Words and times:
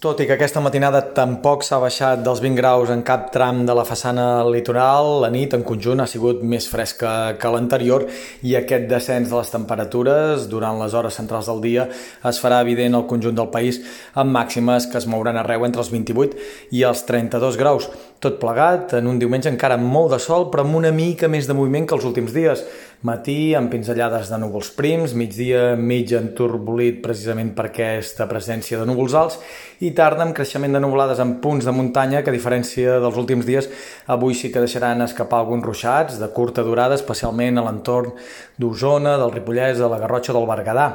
Tot 0.00 0.16
i 0.16 0.24
que 0.24 0.32
aquesta 0.32 0.62
matinada 0.64 1.02
tampoc 1.12 1.60
s'ha 1.60 1.76
baixat 1.76 2.22
dels 2.24 2.38
20 2.40 2.56
graus 2.56 2.88
en 2.88 3.02
cap 3.04 3.26
tram 3.34 3.58
de 3.68 3.74
la 3.76 3.82
façana 3.84 4.40
litoral, 4.48 5.18
la 5.20 5.28
nit 5.28 5.52
en 5.52 5.60
conjunt 5.60 6.00
ha 6.00 6.06
sigut 6.08 6.40
més 6.40 6.70
fresca 6.72 7.34
que 7.36 7.50
l'anterior 7.52 8.06
i 8.40 8.54
aquest 8.56 8.86
descens 8.88 9.28
de 9.28 9.36
les 9.36 9.52
temperatures 9.52 10.46
durant 10.48 10.80
les 10.80 10.96
hores 10.96 11.20
centrals 11.20 11.52
del 11.52 11.60
dia 11.60 11.84
es 12.32 12.40
farà 12.40 12.62
evident 12.64 12.96
al 12.96 13.04
conjunt 13.12 13.36
del 13.36 13.52
país 13.52 13.82
amb 14.14 14.32
màximes 14.38 14.88
que 14.88 14.96
es 15.02 15.04
mouran 15.04 15.36
arreu 15.36 15.68
entre 15.68 15.84
els 15.84 15.92
28 15.92 16.48
i 16.72 16.80
els 16.88 17.04
32 17.04 17.60
graus. 17.60 17.92
Tot 18.24 18.40
plegat 18.40 18.96
en 18.96 19.06
un 19.08 19.20
diumenge 19.20 19.52
encara 19.52 19.76
molt 19.76 20.14
de 20.14 20.18
sol 20.20 20.48
però 20.48 20.64
amb 20.64 20.80
una 20.80 20.94
mica 20.96 21.28
més 21.28 21.44
de 21.44 21.56
moviment 21.56 21.84
que 21.84 22.00
els 22.00 22.08
últims 22.08 22.32
dies. 22.32 22.64
Matí 23.04 23.54
amb 23.56 23.72
pinzellades 23.72 24.28
de 24.28 24.36
núvols 24.36 24.68
prims, 24.76 25.14
migdia 25.16 25.74
mig 25.76 26.12
enturbolit 26.12 26.98
precisament 27.04 27.54
per 27.56 27.70
aquesta 27.70 28.26
presència 28.28 28.76
de 28.76 28.88
núvols 28.88 29.16
alts 29.16 29.38
i 29.80 29.89
tarda 29.96 30.24
amb 30.26 30.34
creixement 30.36 30.74
de 30.76 30.80
nuvolades 30.82 31.20
en 31.22 31.36
punts 31.42 31.66
de 31.68 31.74
muntanya 31.76 32.22
que, 32.24 32.32
a 32.32 32.36
diferència 32.36 32.98
dels 33.02 33.18
últims 33.20 33.46
dies, 33.48 33.70
avui 34.10 34.34
sí 34.34 34.50
que 34.52 34.62
deixaran 34.62 35.02
escapar 35.06 35.40
alguns 35.40 35.66
ruixats 35.66 36.20
de 36.20 36.28
curta 36.34 36.64
durada, 36.66 36.98
especialment 36.98 37.58
a 37.58 37.66
l'entorn 37.68 38.14
d'Osona, 38.58 39.16
del 39.20 39.34
Ripollès, 39.34 39.78
de 39.78 39.88
la 39.90 40.00
Garrotxa 40.02 40.36
del 40.36 40.48
Berguedà. 40.50 40.88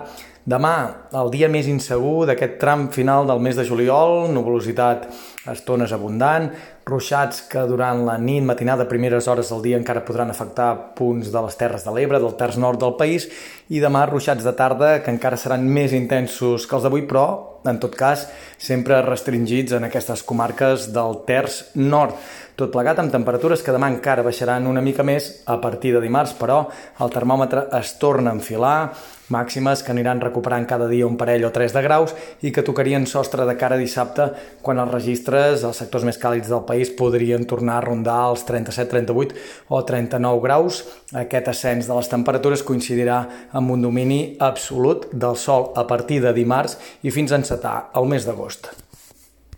Demà, 0.45 1.09
el 1.17 1.31
dia 1.33 1.47
més 1.49 1.65
insegur 1.65 2.27
d'aquest 2.29 2.59
tram 2.61 2.83
final 2.93 3.25
del 3.25 3.39
mes 3.41 3.57
de 3.57 3.63
juliol, 3.65 4.27
nuvolositat 4.29 5.07
a 5.49 5.55
estones 5.55 5.89
abundant, 5.95 6.51
ruixats 6.85 7.39
que 7.49 7.63
durant 7.65 8.03
la 8.05 8.19
nit 8.21 8.45
matinada, 8.45 8.85
primeres 8.85 9.25
hores 9.25 9.49
del 9.49 9.63
dia, 9.63 9.79
encara 9.81 10.03
podran 10.05 10.29
afectar 10.29 10.93
punts 10.99 11.31
de 11.33 11.41
les 11.47 11.57
Terres 11.57 11.87
de 11.87 11.95
l'Ebre, 11.95 12.21
del 12.21 12.37
terç 12.37 12.59
nord 12.61 12.77
del 12.77 12.93
país, 12.99 13.25
i 13.73 13.81
demà 13.81 14.05
ruixats 14.05 14.45
de 14.45 14.53
tarda 14.53 14.99
que 15.01 15.09
encara 15.09 15.41
seran 15.41 15.65
més 15.65 15.97
intensos 15.97 16.69
que 16.69 16.77
els 16.77 16.85
d'avui, 16.85 17.07
però, 17.09 17.25
en 17.65 17.81
tot 17.81 17.97
cas, 17.97 18.27
sempre 18.61 19.01
restringits 19.01 19.73
en 19.73 19.89
aquestes 19.89 20.21
comarques 20.29 20.91
del 20.93 21.23
terç 21.25 21.63
nord. 21.73 22.13
Tot 22.55 22.71
plegat 22.71 23.01
amb 23.01 23.11
temperatures 23.11 23.59
que 23.59 23.73
demà 23.75 23.89
encara 23.91 24.23
baixaran 24.23 24.67
una 24.69 24.79
mica 24.79 25.03
més 25.03 25.25
a 25.51 25.57
partir 25.59 25.89
de 25.91 25.99
dimarts, 25.99 26.31
però 26.39 26.61
el 27.03 27.11
termòmetre 27.11 27.65
es 27.75 27.89
torna 27.99 28.31
a 28.31 28.37
enfilar, 28.37 28.93
màximes 29.35 29.81
que 29.83 29.91
aniran 29.91 30.21
recuperant 30.23 30.63
cada 30.69 30.87
dia 30.87 31.07
un 31.07 31.17
parell 31.19 31.43
o 31.43 31.49
tres 31.51 31.73
de 31.75 31.81
graus 31.83 32.13
i 32.47 32.53
que 32.55 32.63
tocarien 32.63 33.07
sostre 33.11 33.43
de 33.43 33.57
cara 33.59 33.75
dissabte 33.81 34.29
quan 34.63 34.79
els 34.79 34.93
registres 34.93 35.65
als 35.67 35.83
sectors 35.83 36.07
més 36.07 36.21
càlids 36.21 36.47
del 36.47 36.63
país 36.69 36.93
podrien 36.95 37.43
tornar 37.43 37.81
a 37.81 37.85
rondar 37.89 38.21
els 38.29 38.47
37, 38.47 38.87
38 38.93 39.35
o 39.75 39.83
39 39.83 40.45
graus. 40.47 40.85
Aquest 41.11 41.51
ascens 41.51 41.91
de 41.91 41.99
les 41.99 42.13
temperatures 42.13 42.63
coincidirà 42.63 43.19
amb 43.51 43.75
un 43.75 43.83
domini 43.83 44.37
absolut 44.39 45.09
del 45.11 45.35
sol 45.35 45.73
a 45.75 45.83
partir 45.91 46.23
de 46.23 46.31
dimarts 46.31 46.79
i 47.03 47.11
fins 47.11 47.35
a 47.35 47.43
encetar 47.43 47.77
el 47.99 48.07
mes 48.07 48.23
d'agost. 48.23 48.84